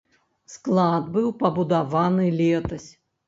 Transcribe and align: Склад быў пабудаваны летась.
Склад 0.53 1.11
быў 1.17 1.27
пабудаваны 1.43 2.25
летась. 2.41 2.89